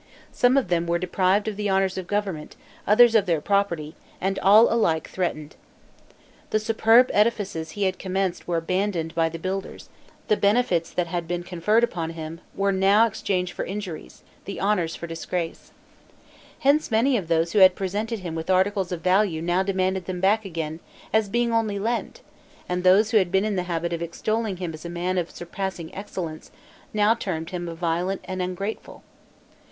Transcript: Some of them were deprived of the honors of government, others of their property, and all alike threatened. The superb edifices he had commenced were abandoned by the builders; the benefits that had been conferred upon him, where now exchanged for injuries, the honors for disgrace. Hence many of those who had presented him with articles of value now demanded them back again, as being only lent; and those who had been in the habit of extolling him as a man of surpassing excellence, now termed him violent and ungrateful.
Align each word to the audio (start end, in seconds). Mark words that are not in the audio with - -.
Some 0.31 0.57
of 0.57 0.69
them 0.69 0.87
were 0.87 0.97
deprived 0.97 1.47
of 1.47 1.57
the 1.57 1.69
honors 1.69 1.95
of 1.95 2.07
government, 2.07 2.55
others 2.87 3.13
of 3.13 3.27
their 3.27 3.39
property, 3.39 3.93
and 4.19 4.39
all 4.39 4.73
alike 4.73 5.07
threatened. 5.07 5.55
The 6.49 6.57
superb 6.57 7.11
edifices 7.13 7.77
he 7.77 7.83
had 7.83 7.99
commenced 7.99 8.47
were 8.47 8.57
abandoned 8.57 9.13
by 9.13 9.29
the 9.29 9.37
builders; 9.37 9.89
the 10.27 10.35
benefits 10.37 10.89
that 10.89 11.05
had 11.05 11.27
been 11.27 11.43
conferred 11.43 11.83
upon 11.83 12.09
him, 12.17 12.41
where 12.55 12.71
now 12.71 13.05
exchanged 13.05 13.51
for 13.53 13.63
injuries, 13.63 14.23
the 14.45 14.59
honors 14.59 14.95
for 14.95 15.05
disgrace. 15.05 15.71
Hence 16.61 16.89
many 16.89 17.15
of 17.15 17.27
those 17.27 17.51
who 17.51 17.59
had 17.59 17.75
presented 17.75 18.21
him 18.21 18.33
with 18.33 18.49
articles 18.49 18.91
of 18.91 19.01
value 19.01 19.39
now 19.39 19.61
demanded 19.61 20.05
them 20.05 20.19
back 20.19 20.45
again, 20.45 20.79
as 21.13 21.29
being 21.29 21.53
only 21.53 21.77
lent; 21.77 22.21
and 22.67 22.83
those 22.83 23.11
who 23.11 23.17
had 23.17 23.31
been 23.31 23.45
in 23.45 23.55
the 23.55 23.69
habit 23.69 23.93
of 23.93 24.01
extolling 24.01 24.57
him 24.57 24.73
as 24.73 24.83
a 24.83 24.89
man 24.89 25.19
of 25.19 25.29
surpassing 25.29 25.93
excellence, 25.93 26.49
now 26.91 27.13
termed 27.13 27.51
him 27.51 27.67
violent 27.75 28.21
and 28.23 28.41
ungrateful. 28.41 29.03